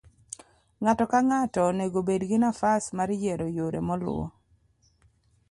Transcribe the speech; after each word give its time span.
ng'ato 0.81 1.05
ka 1.11 1.19
ng'ato 1.29 1.59
onego 1.71 1.99
bed 2.07 2.21
gi 2.29 2.37
nafas 2.43 2.83
mar 2.97 3.09
yiero 3.23 3.47
yore 3.57 3.79
moluwo 3.87 4.25